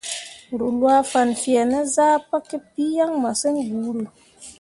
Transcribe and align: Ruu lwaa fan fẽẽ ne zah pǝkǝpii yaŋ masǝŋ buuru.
Ruu 0.59 0.75
lwaa 0.79 1.01
fan 1.11 1.29
fẽẽ 1.41 1.63
ne 1.71 1.79
zah 1.95 2.15
pǝkǝpii 2.29 2.93
yaŋ 2.97 3.11
masǝŋ 3.23 3.55
buuru. 3.69 4.05